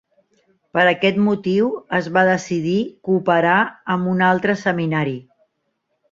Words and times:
Per 0.75 0.83
aquest 0.91 1.17
motiu, 1.25 1.67
es 1.97 2.07
va 2.15 2.23
decidir 2.29 2.73
cooperar 3.09 3.59
amb 3.97 4.09
un 4.15 4.25
altre 4.29 4.57
seminari. 4.63 5.15